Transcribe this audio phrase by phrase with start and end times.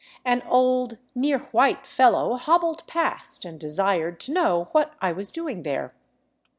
[0.25, 5.61] An old, near white fellow hobbled past and desired to know what I was doing
[5.61, 5.93] there.